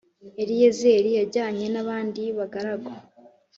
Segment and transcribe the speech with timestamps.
[0.41, 2.91] Eliyezeri yajyanye n abandi bagaragu